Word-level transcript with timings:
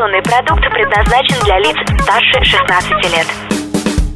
Информационный 0.00 0.22
продукт 0.22 0.62
предназначен 0.72 1.44
для 1.44 1.58
лиц 1.58 1.76
старше 2.02 2.42
16 2.42 2.90
лет. 3.12 3.26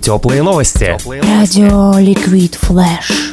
Теплые 0.00 0.42
новости. 0.42 0.96
Радио 1.04 1.98
Ликвид 1.98 2.54
Флэш. 2.54 3.32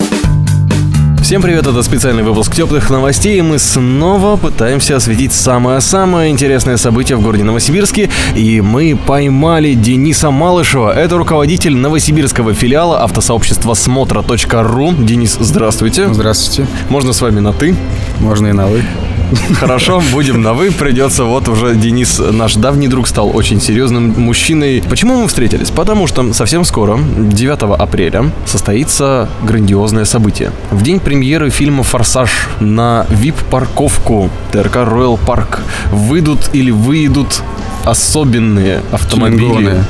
Всем 1.22 1.42
привет, 1.42 1.66
это 1.66 1.82
специальный 1.82 2.24
выпуск 2.24 2.54
теплых 2.54 2.90
новостей, 2.90 3.40
и 3.40 3.42
мы 3.42 3.58
снова 3.58 4.36
пытаемся 4.36 4.98
осветить 4.98 5.32
самое-самое 5.32 6.30
интересное 6.30 6.76
событие 6.76 7.18
в 7.18 7.22
городе 7.22 7.46
Новосибирске, 7.46 8.10
и 8.36 8.60
мы 8.60 8.98
поймали 8.98 9.74
Дениса 9.74 10.30
Малышева, 10.30 10.92
это 10.92 11.18
руководитель 11.18 11.78
новосибирского 11.78 12.54
филиала 12.54 13.02
автосообщества 13.02 13.76
смотра.ру. 13.76 14.92
Денис, 14.92 15.38
здравствуйте. 15.40 16.14
Здравствуйте. 16.14 16.70
Можно 16.90 17.14
с 17.14 17.22
вами 17.22 17.40
на 17.40 17.54
«ты»? 17.54 17.78
Можно 18.20 18.48
и 18.48 18.52
на 18.52 18.68
«вы». 18.68 18.84
Хорошо, 19.60 20.02
будем 20.12 20.42
на 20.42 20.54
«вы». 20.54 20.72
Придется, 20.72 21.24
вот 21.24 21.48
уже 21.48 21.76
Денис, 21.76 22.20
наш 22.20 22.56
давний 22.56 22.88
друг, 22.88 23.08
стал 23.08 23.36
очень 23.36 23.62
серьезным 23.62 24.14
мужчиной. 24.18 24.84
Почему 24.90 25.22
мы 25.22 25.28
встретились? 25.28 25.70
Потому 25.70 26.08
что 26.08 26.34
совсем 26.34 26.66
скоро, 26.66 27.00
9 27.18 27.80
апреля, 27.80 28.32
состоится 28.46 29.30
грандиозное 29.44 30.06
событие. 30.06 30.52
В 30.72 30.82
день 30.84 31.00
премьеры 31.00 31.50
фильма 31.50 31.84
«Форсаж» 31.84 32.50
на 32.60 33.06
VIP-парковку 33.10 34.30
ТРК 34.52 34.78
Royal 34.78 35.20
Park 35.24 35.60
выйдут 35.92 36.50
или 36.54 36.72
выйдут 36.72 37.42
особенные 37.86 38.82
автомобили. 38.92 39.40
Кингоны. 39.40 39.86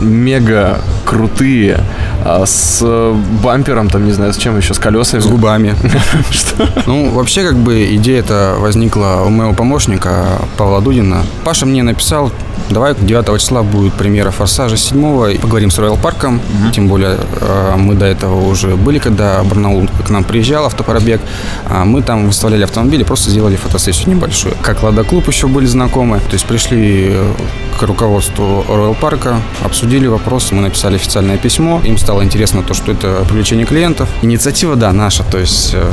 Мега 0.00 0.80
крутые, 1.04 1.80
а, 2.24 2.46
с 2.46 2.80
э, 2.82 3.14
бампером, 3.42 3.90
там, 3.90 4.06
не 4.06 4.12
знаю, 4.12 4.32
с 4.32 4.36
чем 4.36 4.56
еще, 4.56 4.72
с 4.72 4.78
колесами. 4.78 5.20
С 5.20 5.26
губами. 5.26 5.74
Что? 6.30 6.68
Ну, 6.86 7.10
вообще, 7.10 7.42
как 7.42 7.56
бы, 7.56 7.94
идея 7.96 8.20
эта 8.20 8.54
возникла 8.58 9.22
у 9.26 9.28
моего 9.28 9.52
помощника 9.52 10.40
Павла 10.56 10.80
Дудина. 10.80 11.22
Паша 11.44 11.66
мне 11.66 11.82
написал, 11.82 12.32
давай 12.70 12.94
9 12.94 13.40
числа 13.40 13.62
будет 13.62 13.92
премьера 13.92 14.30
«Форсажа» 14.30 14.76
7 14.76 15.38
поговорим 15.38 15.70
с 15.70 15.78
Роял 15.78 15.96
Парком. 15.96 16.40
Тем 16.72 16.88
более, 16.88 17.18
э, 17.40 17.74
мы 17.76 17.94
до 17.94 18.06
этого 18.06 18.48
уже 18.48 18.76
были, 18.76 18.98
когда 18.98 19.42
Барнаул 19.42 19.88
к 20.06 20.10
нам 20.10 20.24
приезжал, 20.24 20.64
автопробег. 20.64 21.20
А 21.68 21.84
Мы 21.84 22.02
там 22.02 22.26
выставляли 22.26 22.64
автомобили, 22.64 23.04
просто 23.04 23.30
сделали 23.30 23.56
фотосессию 23.56 24.14
небольшую. 24.14 24.54
Как 24.62 24.82
Лада 24.82 25.04
Клуб 25.04 25.28
еще 25.28 25.46
были 25.46 25.66
знакомы. 25.66 26.20
То 26.20 26.32
есть 26.32 26.46
пришли 26.46 27.08
э, 27.10 27.32
к 27.78 27.82
руководству 27.82 28.64
Роял 28.68 28.94
Парка, 28.94 29.36
обсудили 29.62 30.06
вопрос, 30.06 30.52
мы 30.52 30.62
написали 30.62 30.96
официальное 30.96 31.36
письмо. 31.36 31.80
Им 31.84 31.98
стало 31.98 32.13
интересно 32.22 32.62
то, 32.62 32.74
что 32.74 32.92
это 32.92 33.24
привлечение 33.28 33.66
клиентов. 33.66 34.08
Инициатива, 34.22 34.76
да, 34.76 34.92
наша. 34.92 35.24
То 35.24 35.38
есть 35.38 35.70
э, 35.74 35.90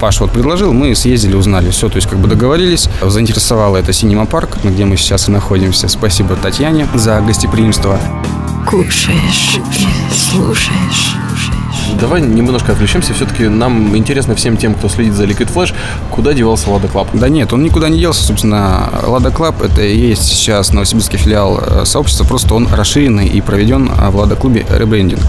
Паша 0.00 0.24
вот 0.24 0.32
предложил, 0.32 0.72
мы 0.72 0.94
съездили, 0.94 1.34
узнали 1.34 1.70
все, 1.70 1.88
то 1.88 1.96
есть 1.96 2.08
как 2.08 2.18
бы 2.18 2.28
договорились. 2.28 2.88
Заинтересовало 3.02 3.76
это 3.76 3.92
Синема 3.92 4.26
Парк, 4.26 4.58
где 4.62 4.84
мы 4.84 4.96
сейчас 4.96 5.28
и 5.28 5.30
находимся. 5.30 5.88
Спасибо 5.88 6.36
Татьяне 6.36 6.86
за 6.94 7.20
гостеприимство. 7.20 7.98
Кушаешь, 8.66 9.58
слушаешь. 10.12 11.29
Давай 12.00 12.20
немножко 12.22 12.72
отвлечемся. 12.72 13.14
Все-таки 13.14 13.48
нам 13.48 13.96
интересно 13.96 14.34
всем 14.34 14.56
тем, 14.56 14.74
кто 14.74 14.88
следит 14.88 15.14
за 15.14 15.24
Liquid 15.24 15.52
Flash, 15.52 15.74
куда 16.10 16.32
девался 16.32 16.70
Lada 16.70 16.88
Club. 16.88 17.08
Да 17.12 17.28
нет, 17.28 17.52
он 17.52 17.62
никуда 17.62 17.88
не 17.88 17.98
делся, 17.98 18.24
собственно. 18.24 18.90
Lada 19.06 19.30
Club 19.30 19.62
это 19.62 19.82
и 19.82 19.96
есть 19.96 20.22
сейчас 20.22 20.72
новосибирский 20.72 21.18
филиал 21.18 21.60
э, 21.60 21.84
сообщества, 21.84 22.24
просто 22.24 22.54
он 22.54 22.68
расширенный 22.72 23.26
и 23.26 23.40
проведен 23.40 23.90
э, 23.90 24.10
в 24.10 24.16
Лада 24.16 24.36
Клубе 24.36 24.64
ребрендинг. 24.70 25.20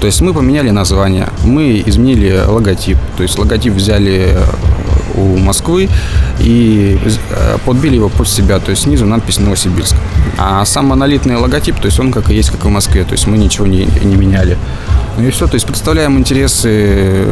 То 0.00 0.06
есть 0.06 0.20
мы 0.20 0.34
поменяли 0.34 0.70
название, 0.70 1.28
мы 1.44 1.82
изменили 1.86 2.42
логотип. 2.46 2.98
То 3.16 3.22
есть 3.22 3.38
логотип 3.38 3.72
взяли 3.72 4.34
э, 4.34 4.44
у 5.14 5.36
Москвы 5.38 5.88
и 6.38 6.98
подбили 7.64 7.96
его 7.96 8.08
под 8.08 8.28
себя, 8.28 8.58
то 8.58 8.70
есть 8.70 8.82
снизу 8.82 9.06
надпись 9.06 9.38
Новосибирск. 9.38 9.96
А 10.38 10.64
сам 10.64 10.86
монолитный 10.86 11.36
логотип, 11.36 11.78
то 11.78 11.86
есть 11.86 11.98
он 12.00 12.12
как 12.12 12.30
и 12.30 12.34
есть, 12.34 12.50
как 12.50 12.64
и 12.64 12.68
в 12.68 12.70
Москве, 12.70 13.04
то 13.04 13.12
есть 13.12 13.26
мы 13.26 13.36
ничего 13.36 13.66
не, 13.66 13.84
не 14.02 14.16
меняли. 14.16 14.56
Ну 15.16 15.26
и 15.26 15.30
все, 15.30 15.46
то 15.46 15.54
есть 15.54 15.66
представляем 15.66 16.18
интересы 16.18 17.26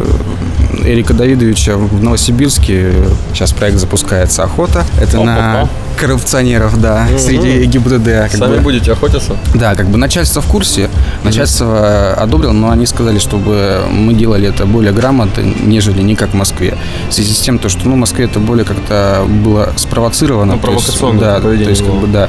Эрика 0.84 1.14
Давидовича 1.14 1.76
в 1.76 2.02
Новосибирске. 2.02 2.92
Сейчас 3.32 3.52
проект 3.52 3.78
запускается 3.78 4.44
«Охота». 4.44 4.84
Это 5.00 5.20
на 5.20 5.60
Опа-па. 5.60 5.70
коррупционеров, 5.98 6.80
да, 6.80 7.06
среди 7.18 7.64
ГИБДД. 7.64 8.30
как 8.30 8.38
бы. 8.48 8.60
будете 8.60 8.92
охотиться? 8.92 9.36
Да, 9.54 9.74
как 9.74 9.88
бы 9.88 9.98
начальство 9.98 10.40
в 10.40 10.46
курсе, 10.46 10.88
начальство 11.24 12.14
одобрило, 12.14 12.52
но 12.52 12.70
они 12.70 12.86
сказали, 12.86 13.18
чтобы 13.18 13.80
мы 13.90 14.14
делали 14.14 14.48
это 14.48 14.66
более 14.66 14.92
грамотно, 14.92 15.42
нежели 15.42 16.02
не 16.02 16.14
как 16.14 16.30
в 16.30 16.34
Москве. 16.34 16.76
В 17.08 17.12
связи 17.12 17.32
с 17.32 17.40
тем, 17.40 17.58
то, 17.58 17.68
что 17.68 17.88
ну, 17.88 17.94
в 17.94 17.98
Москве 17.98 18.26
это 18.26 18.38
более 18.38 18.64
как-то 18.64 19.24
было 19.26 19.72
спровоцировано. 19.76 20.52
Ну, 20.52 20.52
есть, 20.54 20.62
провокационное 20.62 21.20
да, 21.20 21.40
то 21.40 21.50
есть, 21.52 21.84
как 21.84 21.94
бы, 21.94 22.06
да. 22.06 22.28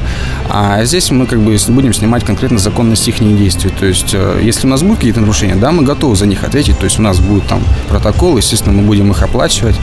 А 0.50 0.84
здесь 0.86 1.12
мы 1.12 1.26
как 1.26 1.40
бы 1.40 1.58
будем 1.70 1.94
снимать 1.94 2.24
конкретно 2.24 2.58
законность 2.58 3.08
их 3.08 3.20
действий. 3.38 3.72
То 3.78 3.86
есть, 3.86 4.14
э, 4.14 4.40
если 4.42 4.68
у 4.68 4.70
нас 4.70 4.82
будут 4.82 4.98
какие-то 4.98 5.20
нарушения, 5.20 5.56
да, 5.56 5.72
мы 5.72 5.84
готовы 5.84 6.16
за 6.16 6.26
них 6.26 6.44
ответить. 6.44 6.78
То 6.80 6.86
есть, 6.86 7.00
у 7.00 7.02
нас 7.02 7.20
будет 7.20 7.46
там 7.48 7.64
протокол, 7.88 8.19
естественно, 8.38 8.76
мы 8.76 8.84
будем 8.84 9.12
их 9.12 9.24
оплачивать, 9.24 9.76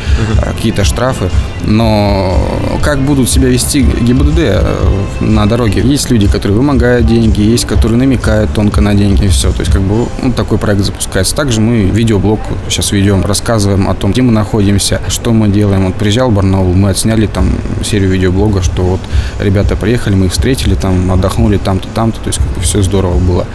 э, 0.43 0.53
какие-то 0.53 0.85
штрафы. 0.85 1.31
Но 1.65 2.39
как 2.83 3.01
будут 3.01 3.29
себя 3.29 3.49
вести 3.49 3.83
ГИБДД 3.83 4.39
э, 4.39 4.77
на 5.21 5.47
дороге? 5.47 5.81
Есть 5.83 6.11
люди, 6.11 6.29
которые 6.29 6.57
вымогают 6.57 7.07
деньги, 7.07 7.41
есть, 7.41 7.65
которые 7.65 7.99
намекают 7.99 8.53
тонко 8.53 8.81
на 8.81 8.95
деньги, 8.95 9.25
и 9.25 9.29
все. 9.29 9.51
То 9.53 9.61
есть, 9.61 9.73
как 9.73 9.83
бы, 9.83 10.07
ну, 10.23 10.33
такой 10.33 10.59
проект 10.59 10.83
запускается. 10.83 11.35
Также 11.35 11.61
мы 11.61 11.83
видеоблог 11.85 12.41
сейчас 12.69 12.93
ведем, 12.93 13.25
рассказываем 13.25 13.89
о 13.89 13.95
том, 13.95 14.13
где 14.13 14.23
мы 14.23 14.33
находимся, 14.33 15.01
что 15.09 15.33
мы 15.33 15.49
делаем. 15.49 15.87
Вот 15.87 15.95
приезжал 15.95 16.31
Барнаул, 16.31 16.75
мы 16.75 16.91
отсняли 16.91 17.27
там 17.27 17.51
серию 17.85 18.11
видеоблога, 18.11 18.63
что 18.63 18.83
вот 18.83 19.01
ребята 19.41 19.77
приехали, 19.77 20.15
мы 20.15 20.27
их 20.27 20.33
встретили, 20.33 20.75
там 20.75 21.11
отдохнули 21.11 21.57
там-то, 21.57 21.89
там-то, 21.89 22.21
то 22.21 22.29
есть 22.29 22.39
как 22.39 22.49
бы 22.49 22.61
все 22.61 22.83
здорово 22.83 23.19
было. 23.19 23.47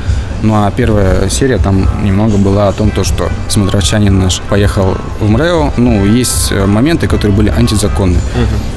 Ну 0.44 0.56
а 0.56 0.72
первая 0.72 1.29
серия 1.29 1.57
там 1.57 1.88
немного 2.03 2.38
была 2.38 2.68
о 2.68 2.73
том, 2.73 2.89
то, 2.89 3.03
что 3.03 3.29
смотровчанин 3.47 4.18
наш 4.18 4.41
поехал 4.50 4.97
в 5.19 5.29
МРЭО. 5.29 5.73
Ну, 5.78 6.06
есть 6.06 6.51
моменты, 6.51 7.07
которые 7.07 7.38
были 7.38 7.50
антизаконны. 7.91 8.19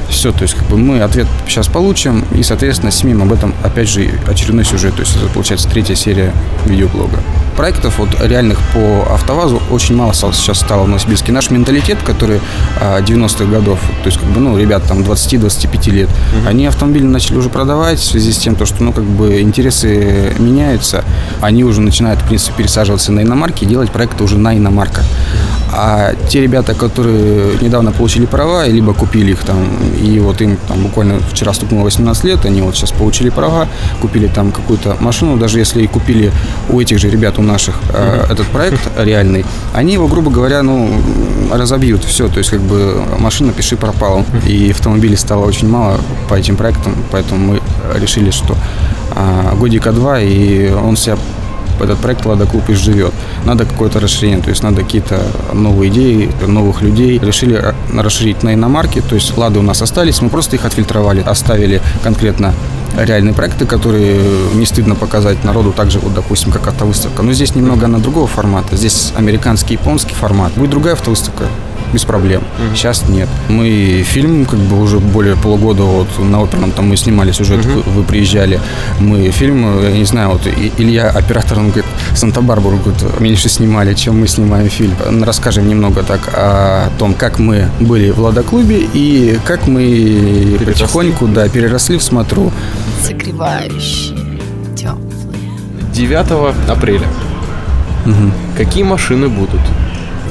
Все, 0.08 0.32
то 0.32 0.42
есть 0.42 0.54
как 0.54 0.64
бы 0.68 0.76
мы 0.76 1.00
ответ 1.00 1.26
сейчас 1.48 1.66
получим, 1.66 2.24
и, 2.34 2.42
соответственно, 2.42 2.92
снимем 2.92 3.22
об 3.22 3.32
этом, 3.32 3.54
опять 3.64 3.88
же, 3.88 4.10
очередной 4.28 4.64
сюжет. 4.64 4.94
То 4.94 5.00
есть 5.00 5.16
это, 5.16 5.26
получается, 5.32 5.68
третья 5.68 5.94
серия 5.94 6.32
видеоблога. 6.66 7.18
Проектов 7.56 7.98
вот 7.98 8.08
реальных 8.20 8.58
по 8.74 9.12
АвтоВАЗу 9.14 9.62
очень 9.70 9.96
мало 9.96 10.12
стало- 10.12 10.32
сейчас 10.34 10.58
стало 10.60 10.84
в 10.84 10.88
Новосибирске. 10.88 11.32
Наш 11.32 11.50
менталитет, 11.50 11.98
который 12.02 12.40
а, 12.80 13.00
90-х 13.00 13.44
годов, 13.44 13.78
то 14.02 14.06
есть 14.06 14.18
как 14.18 14.28
бы, 14.28 14.40
ну, 14.40 14.58
ребят 14.58 14.82
там 14.84 14.98
20-25 15.02 15.90
лет, 15.90 16.08
они 16.46 16.66
автомобили 16.66 17.04
начали 17.04 17.36
уже 17.36 17.48
продавать 17.48 17.98
в 17.98 18.04
связи 18.04 18.32
с 18.32 18.38
тем, 18.38 18.56
то, 18.56 18.66
что, 18.66 18.82
ну, 18.82 18.92
как 18.92 19.04
бы 19.04 19.40
интересы 19.40 20.32
меняются, 20.38 21.04
они 21.40 21.64
уже 21.64 21.80
начинают, 21.80 22.20
в 22.20 22.24
принципе, 22.26 22.54
пересаживаться 22.58 23.12
на 23.12 23.20
иномарки 23.22 23.64
и 23.64 23.66
делать 23.66 23.90
проекты 23.90 24.24
уже 24.24 24.36
на 24.38 24.56
иномарках. 24.56 25.04
А 25.72 26.14
те 26.28 26.40
ребята, 26.40 26.74
которые 26.74 27.58
недавно 27.60 27.90
получили 27.92 28.26
права, 28.26 28.66
либо 28.66 28.94
купили 29.04 29.32
их 29.32 29.44
там, 29.44 29.58
и 30.02 30.18
вот 30.18 30.40
им 30.40 30.56
там 30.66 30.82
буквально 30.82 31.18
вчера 31.30 31.52
стукнуло 31.52 31.84
18 31.84 32.24
лет, 32.24 32.46
они 32.46 32.62
вот 32.62 32.74
сейчас 32.74 32.90
получили 32.90 33.28
права, 33.28 33.68
купили 34.00 34.28
там 34.28 34.50
какую-то 34.50 34.96
машину, 35.00 35.36
даже 35.36 35.58
если 35.58 35.82
и 35.82 35.86
купили 35.86 36.32
у 36.70 36.80
этих 36.80 36.98
же 36.98 37.10
ребят, 37.10 37.38
у 37.38 37.42
наших, 37.42 37.74
э, 37.92 38.26
этот 38.30 38.46
проект 38.46 38.80
реальный, 38.96 39.44
они 39.74 39.92
его, 39.92 40.08
грубо 40.08 40.30
говоря, 40.30 40.62
ну, 40.62 40.90
разобьют, 41.52 42.02
все, 42.04 42.28
то 42.28 42.38
есть 42.38 42.50
как 42.50 42.60
бы 42.60 43.04
машина 43.18 43.52
пиши 43.52 43.76
пропала. 43.76 44.24
И 44.46 44.70
автомобилей 44.70 45.16
стало 45.16 45.44
очень 45.44 45.68
мало 45.68 46.00
по 46.30 46.34
этим 46.34 46.56
проектам, 46.56 46.94
поэтому 47.10 47.52
мы 47.52 47.60
решили, 48.00 48.30
что 48.30 48.56
а, 49.14 49.54
годика 49.54 49.92
два, 49.92 50.18
и 50.20 50.70
он 50.70 50.96
себя 50.96 51.18
этот 51.80 51.98
проект 51.98 52.24
Лада 52.26 52.46
Клуб 52.46 52.68
изживет. 52.68 53.12
Надо 53.44 53.64
какое-то 53.64 54.00
расширение, 54.00 54.40
то 54.42 54.50
есть 54.50 54.62
надо 54.62 54.82
какие-то 54.82 55.20
новые 55.52 55.90
идеи, 55.90 56.30
новых 56.46 56.82
людей. 56.82 57.18
Решили 57.18 57.56
ра- 57.56 57.74
расширить 58.02 58.42
на 58.42 58.54
иномарки, 58.54 59.00
то 59.00 59.14
есть 59.14 59.36
Лады 59.36 59.58
у 59.58 59.62
нас 59.62 59.82
остались, 59.82 60.20
мы 60.22 60.28
просто 60.28 60.56
их 60.56 60.64
отфильтровали, 60.64 61.20
оставили 61.20 61.80
конкретно 62.02 62.52
реальные 62.96 63.34
проекты, 63.34 63.66
которые 63.66 64.20
не 64.54 64.66
стыдно 64.66 64.94
показать 64.94 65.42
народу, 65.44 65.72
так 65.72 65.90
же, 65.90 65.98
вот, 65.98 66.14
допустим, 66.14 66.52
как 66.52 66.68
автовыставка. 66.68 67.22
Но 67.22 67.32
здесь 67.32 67.54
немного 67.56 67.86
она 67.86 67.98
другого 67.98 68.26
формата. 68.28 68.76
Здесь 68.76 69.12
американский, 69.16 69.74
японский 69.74 70.14
формат. 70.14 70.52
Будет 70.54 70.70
другая 70.70 70.94
автовыставка, 70.94 71.44
без 71.92 72.04
проблем. 72.04 72.42
Сейчас 72.74 73.08
нет. 73.08 73.28
Мы 73.48 74.02
фильм, 74.04 74.44
как 74.46 74.58
бы 74.58 74.80
уже 74.80 74.98
более 74.98 75.36
полугода 75.36 75.82
вот 75.82 76.08
на 76.18 76.42
оперном 76.42 76.72
там 76.72 76.88
мы 76.88 76.96
снимали 76.96 77.32
сюжет, 77.32 77.64
вы, 77.64 77.82
вы 77.82 78.02
приезжали. 78.02 78.60
Мы 79.00 79.30
фильм, 79.30 79.82
я 79.82 79.90
не 79.90 80.04
знаю, 80.04 80.30
вот 80.30 80.46
Илья, 80.78 81.10
оператор, 81.10 81.58
он 81.58 81.66
говорит, 81.66 81.86
Санта-Барбару, 82.14 82.78
говорит, 82.78 83.20
меньше 83.20 83.48
снимали, 83.48 83.94
чем 83.94 84.20
мы 84.20 84.26
снимаем 84.26 84.68
фильм. 84.68 84.94
Расскажем 85.22 85.68
немного 85.68 86.02
так 86.02 86.28
о 86.34 86.90
том, 86.98 87.14
как 87.14 87.38
мы 87.38 87.68
были 87.80 88.10
в 88.10 88.20
Лада-клубе 88.20 88.88
и 88.92 89.38
как 89.44 89.66
мы 89.68 90.58
потихоньку, 90.64 91.26
да, 91.28 91.48
переросли 91.48 91.96
в 91.96 92.02
смотру. 92.02 92.52
Согревающий, 93.02 94.16
теплый. 94.76 95.38
9 95.92 96.70
апреля. 96.70 97.06
Какие 98.56 98.82
машины 98.84 99.28
будут? 99.28 99.60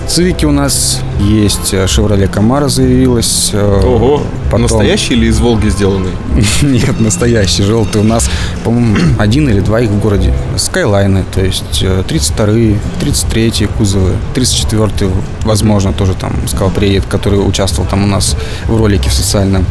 Цивики 0.07 0.45
у 0.45 0.51
нас 0.51 0.99
есть, 1.19 1.73
э, 1.73 1.85
Chevrolet 1.85 2.29
Camaro 2.29 2.69
заявилась. 2.69 3.49
э, 3.53 3.81
Ого, 3.85 4.21
потом- 4.45 4.63
настоящий 4.63 5.13
или 5.13 5.27
из 5.27 5.39
Волги 5.39 5.69
сделанный? 5.69 6.11
Нет, 6.61 6.99
настоящий 6.99 7.63
желтый. 7.63 8.01
У 8.01 8.03
нас, 8.03 8.29
по-моему, 8.63 8.97
один 9.17 9.49
или 9.49 9.59
два 9.61 9.79
их 9.79 9.89
в 9.89 9.99
городе. 9.99 10.33
Скайлайны, 10.57 11.23
то 11.33 11.41
есть 11.41 11.81
э, 11.81 12.03
32-е, 12.07 12.79
33-е 13.01 13.67
кузовы, 13.67 14.11
34-й, 14.35 15.09
возможно, 15.45 15.93
тоже 15.93 16.13
там 16.13 16.33
сказал 16.47 16.69
приедет, 16.69 17.05
который 17.09 17.37
участвовал 17.37 17.89
там 17.89 18.03
у 18.03 18.07
нас 18.07 18.35
в 18.67 18.75
ролике 18.77 19.09
в 19.09 19.13
социальном 19.13 19.65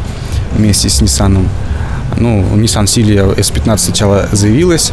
вместе 0.57 0.89
с 0.89 1.01
Nissan. 1.03 1.47
Ну, 2.17 2.45
Nissan 2.57 2.85
Silvia 2.85 3.35
S15 3.37 3.79
сначала 3.79 4.29
заявилась, 4.33 4.93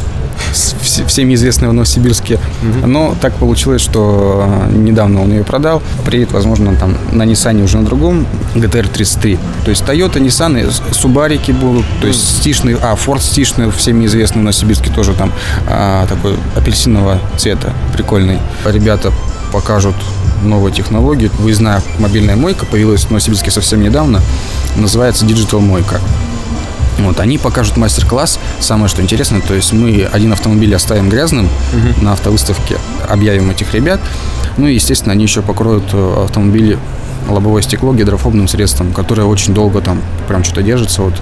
с- 0.52 0.74
вс- 0.74 1.06
всем 1.06 1.32
известная 1.34 1.68
в 1.68 1.72
Новосибирске. 1.72 2.38
Но 2.86 3.14
так 3.20 3.34
получилось, 3.34 3.80
что 3.82 4.44
э, 4.68 4.72
недавно 4.76 5.22
он 5.22 5.30
ее 5.32 5.44
продал. 5.44 5.82
Приедет, 6.04 6.32
возможно, 6.32 6.74
там 6.76 6.96
на 7.12 7.22
Nissan 7.24 7.62
уже 7.62 7.78
на 7.78 7.84
другом 7.84 8.26
GTR 8.54 8.88
33. 8.88 9.38
То 9.64 9.70
есть 9.70 9.82
Toyota, 9.82 10.20
Nissan, 10.20 10.70
Субарики 10.92 11.52
будут, 11.52 11.84
то 12.00 12.06
есть 12.06 12.38
стишный, 12.38 12.76
а, 12.80 12.94
Ford 12.94 13.20
стишный, 13.20 13.70
всем 13.70 14.04
известный 14.06 14.40
в 14.40 14.44
Новосибирске 14.44 14.90
тоже 14.90 15.12
там 15.14 15.32
а, 15.68 16.06
такой 16.06 16.34
апельсинового 16.56 17.18
цвета, 17.36 17.72
прикольный. 17.92 18.38
Ребята 18.64 19.12
покажут 19.52 19.94
новые 20.42 20.72
технологии. 20.74 21.30
Выездная 21.38 21.82
мобильная 21.98 22.36
мойка 22.36 22.64
появилась 22.66 23.02
в 23.04 23.10
Новосибирске 23.10 23.50
совсем 23.50 23.82
недавно. 23.82 24.20
Называется 24.76 25.26
Digital 25.26 25.60
Мойка. 25.60 26.00
Вот, 27.04 27.20
они 27.20 27.38
покажут 27.38 27.76
мастер-класс. 27.76 28.38
Самое, 28.60 28.88
что 28.88 29.02
интересно, 29.02 29.40
то 29.40 29.54
есть 29.54 29.72
мы 29.72 30.08
один 30.10 30.32
автомобиль 30.32 30.74
оставим 30.74 31.08
грязным 31.08 31.48
на 32.00 32.12
автовыставке, 32.12 32.76
объявим 33.08 33.50
этих 33.50 33.72
ребят. 33.74 34.00
Ну 34.56 34.66
и, 34.66 34.74
естественно, 34.74 35.12
они 35.12 35.24
еще 35.24 35.42
покроют 35.42 35.84
э, 35.92 36.24
автомобили 36.24 36.78
лобовое 37.28 37.62
стекло 37.62 37.94
гидрофобным 37.94 38.48
средством, 38.48 38.92
которое 38.92 39.24
очень 39.24 39.54
долго 39.54 39.80
там 39.80 40.02
прям 40.28 40.44
что-то 40.44 40.62
держится. 40.62 41.02
Вот 41.02 41.14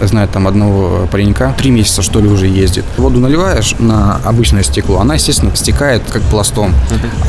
знаю 0.00 0.28
там 0.28 0.46
одного 0.46 1.06
паренька, 1.10 1.54
три 1.56 1.70
месяца 1.70 2.02
что 2.02 2.20
ли 2.20 2.28
уже 2.28 2.46
ездит. 2.46 2.84
Воду 2.96 3.20
наливаешь 3.20 3.74
на 3.78 4.16
обычное 4.24 4.62
стекло, 4.62 5.00
она, 5.00 5.14
естественно, 5.14 5.54
стекает 5.54 6.02
как 6.10 6.22
пластом. 6.22 6.74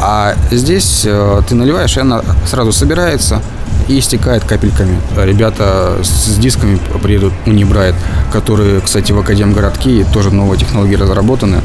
А 0.01 0.35
здесь 0.51 1.03
э, 1.05 1.41
ты 1.47 1.55
наливаешь, 1.55 1.97
и 1.97 1.99
она 1.99 2.21
сразу 2.45 2.71
собирается 2.71 3.41
и 3.87 3.99
стекает 4.01 4.43
капельками. 4.43 4.97
Ребята 5.17 5.97
с 6.03 6.37
дисками 6.37 6.79
приедут 7.01 7.33
Унибрайт, 7.45 7.95
которые, 8.31 8.81
кстати, 8.81 9.11
в 9.11 9.19
Академгородке 9.19 10.05
тоже 10.13 10.31
новые 10.31 10.59
технологии 10.59 10.95
разработаны. 10.95 11.61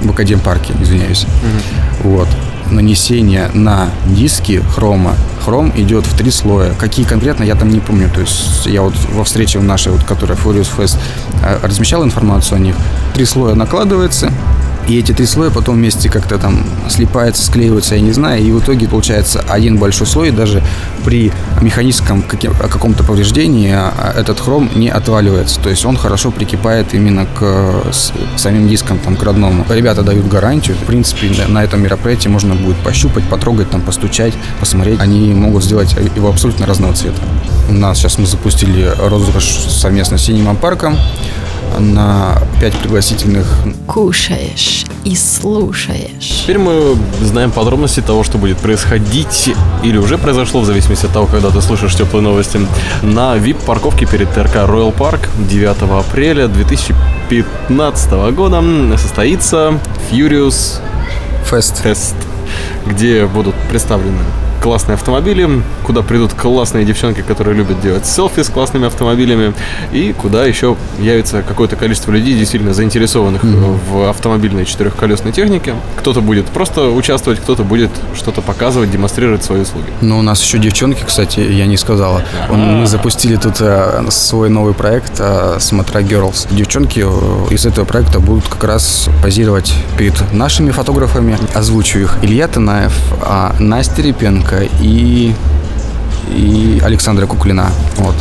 В 0.00 0.10
Академпарке, 0.10 0.74
извиняюсь. 0.80 1.26
Вот. 2.02 2.28
Нанесение 2.70 3.50
на 3.52 3.90
диски 4.06 4.62
хрома. 4.74 5.14
Хром 5.40 5.72
идет 5.76 6.06
в 6.06 6.16
три 6.16 6.30
слоя. 6.30 6.74
Какие 6.78 7.06
конкретно, 7.06 7.44
я 7.44 7.54
там 7.54 7.70
не 7.70 7.80
помню. 7.80 8.10
То 8.12 8.20
есть 8.20 8.66
я 8.66 8.82
вот 8.82 8.94
во 9.12 9.24
встрече 9.24 9.58
в 9.58 9.64
нашей, 9.64 9.92
вот, 9.92 10.04
которая 10.04 10.36
Furious 10.36 10.68
Fest, 10.76 10.98
э, 11.42 11.58
размещал 11.62 12.04
информацию 12.04 12.56
о 12.56 12.58
них. 12.60 12.76
Три 13.14 13.24
слоя 13.24 13.54
накладывается, 13.54 14.32
и 14.90 14.98
эти 14.98 15.12
три 15.12 15.24
слоя 15.24 15.50
потом 15.50 15.76
вместе 15.76 16.08
как-то 16.10 16.36
там 16.36 16.66
слипаются, 16.88 17.46
склеиваются, 17.46 17.94
я 17.94 18.00
не 18.00 18.10
знаю. 18.10 18.42
И 18.42 18.50
в 18.50 18.58
итоге 18.58 18.88
получается 18.88 19.44
один 19.48 19.78
большой 19.78 20.08
слой. 20.08 20.28
И 20.28 20.32
даже 20.32 20.64
при 21.04 21.30
механическом 21.60 22.22
каком-то 22.22 23.04
повреждении 23.04 23.72
а, 23.72 24.12
этот 24.16 24.40
хром 24.40 24.68
не 24.74 24.88
отваливается. 24.88 25.60
То 25.60 25.68
есть 25.68 25.84
он 25.84 25.96
хорошо 25.96 26.32
прикипает 26.32 26.92
именно 26.92 27.24
к 27.38 27.84
самим 28.36 28.68
дискам, 28.68 28.98
там, 28.98 29.14
к 29.14 29.22
родному. 29.22 29.64
Ребята 29.68 30.02
дают 30.02 30.26
гарантию. 30.26 30.76
В 30.76 30.86
принципе, 30.86 31.30
на- 31.46 31.62
этом 31.62 31.82
мероприятии 31.82 32.28
можно 32.28 32.56
будет 32.56 32.78
пощупать, 32.78 33.22
потрогать, 33.24 33.70
там, 33.70 33.82
постучать, 33.82 34.34
посмотреть. 34.58 34.98
Они 34.98 35.32
могут 35.32 35.62
сделать 35.62 35.94
его 36.16 36.30
абсолютно 36.30 36.66
разного 36.66 36.94
цвета. 36.94 37.20
У 37.68 37.74
нас 37.74 37.98
сейчас 37.98 38.18
мы 38.18 38.26
запустили 38.26 38.90
розыгрыш 38.98 39.44
совместно 39.44 40.18
с 40.18 40.22
Синемом 40.22 40.56
парком 40.56 40.96
на 41.78 42.38
5 42.60 42.74
пригласительных 42.74 43.46
Кушаешь 43.86 44.84
и 45.04 45.16
слушаешь. 45.16 46.42
Теперь 46.42 46.58
мы 46.58 46.96
знаем 47.22 47.50
подробности 47.50 48.00
того, 48.00 48.22
что 48.24 48.38
будет 48.38 48.58
происходить 48.58 49.50
или 49.82 49.96
уже 49.96 50.18
произошло, 50.18 50.60
в 50.60 50.66
зависимости 50.66 51.06
от 51.06 51.12
того, 51.12 51.26
когда 51.26 51.50
ты 51.50 51.60
слушаешь 51.62 51.94
теплые 51.94 52.22
новости, 52.22 52.60
на 53.02 53.36
VIP-парковке 53.36 54.06
перед 54.10 54.32
ТРК 54.32 54.56
Royal 54.56 54.94
Park 54.94 55.28
9 55.48 56.06
апреля 56.06 56.48
2015 56.48 58.12
года 58.34 58.62
состоится 58.98 59.78
Furious 60.10 60.80
фест. 61.44 61.84
Test, 61.84 62.14
где 62.86 63.26
будут 63.26 63.54
представлены 63.70 64.18
классные 64.60 64.94
автомобили, 64.94 65.62
куда 65.84 66.02
придут 66.02 66.34
классные 66.34 66.84
девчонки, 66.84 67.22
которые 67.22 67.56
любят 67.56 67.80
делать 67.80 68.06
селфи 68.06 68.42
с 68.42 68.48
классными 68.48 68.86
автомобилями, 68.86 69.54
и 69.92 70.12
куда 70.12 70.44
еще 70.44 70.76
явится 70.98 71.42
какое-то 71.42 71.76
количество 71.76 72.12
людей, 72.12 72.38
действительно 72.38 72.74
заинтересованных 72.74 73.42
в 73.42 74.08
автомобильной 74.08 74.64
четырехколесной 74.64 75.32
технике. 75.32 75.74
Кто-то 75.96 76.20
будет 76.20 76.46
просто 76.46 76.90
участвовать, 76.90 77.40
кто-то 77.40 77.64
будет 77.64 77.90
что-то 78.14 78.42
показывать, 78.42 78.90
демонстрировать 78.90 79.42
свои 79.42 79.62
услуги. 79.62 79.86
Но 80.00 80.18
у 80.18 80.22
нас 80.22 80.42
еще 80.42 80.58
девчонки, 80.58 81.02
кстати, 81.04 81.40
я 81.40 81.66
не 81.66 81.76
сказала. 81.76 82.22
Мы 82.48 82.86
запустили 82.86 83.36
тут 83.36 83.60
э, 83.60 84.04
свой 84.10 84.50
новый 84.50 84.74
проект 84.74 85.14
э, 85.18 85.56
Смотра 85.58 86.00
Girls. 86.00 86.46
Девчонки 86.50 87.04
э, 87.04 87.54
из 87.54 87.66
этого 87.66 87.84
проекта 87.84 88.20
будут 88.20 88.46
как 88.48 88.64
раз 88.64 89.08
позировать 89.22 89.72
перед 89.96 90.32
нашими 90.32 90.70
фотографами. 90.70 91.38
Озвучу 91.54 91.98
их. 92.00 92.18
Илья 92.22 92.48
Танаев, 92.48 92.92
а, 93.22 93.54
Настя 93.58 94.02
Репенко 94.02 94.49
и, 94.80 95.34
и 96.28 96.80
Александра 96.84 97.26
Куклина. 97.26 97.70
Вот. 97.96 98.14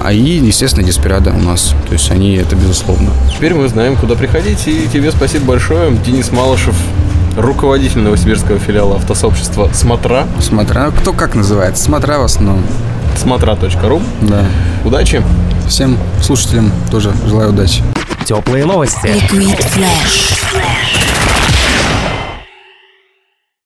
А 0.00 0.12
и, 0.12 0.38
естественно, 0.38 0.86
Деспирада 0.86 1.30
у 1.30 1.40
нас. 1.40 1.74
То 1.88 1.92
есть 1.94 2.10
они 2.10 2.36
это 2.36 2.54
безусловно. 2.54 3.10
Теперь 3.34 3.54
мы 3.54 3.68
знаем, 3.68 3.96
куда 3.96 4.14
приходить, 4.14 4.66
и 4.66 4.88
тебе 4.92 5.10
спасибо 5.10 5.46
большое. 5.46 5.90
Денис 6.06 6.30
Малышев, 6.30 6.76
руководитель 7.36 8.00
новосибирского 8.00 8.58
филиала 8.58 8.96
автосообщества 8.96 9.68
«Смотра», 9.72 10.26
Смотра, 10.40 10.90
кто 10.96 11.12
как 11.12 11.34
называется? 11.34 11.82
Смотра 11.82 12.18
в 12.18 12.22
основном. 12.24 12.62
смотра.ру. 13.16 14.00
Да. 14.22 14.44
Удачи! 14.84 15.22
Всем 15.68 15.98
слушателям 16.22 16.72
тоже 16.90 17.12
желаю 17.26 17.50
удачи. 17.50 17.82
Теплые 18.24 18.64
новости. 18.64 19.06
Liquid 19.32 19.66
Flash. 19.76 20.37